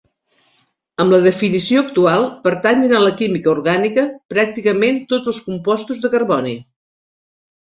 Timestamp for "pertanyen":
2.47-2.95